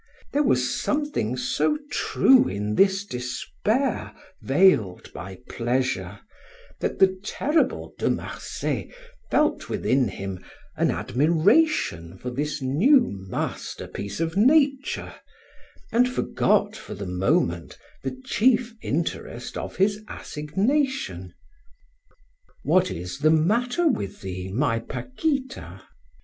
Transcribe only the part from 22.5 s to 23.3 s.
"What is the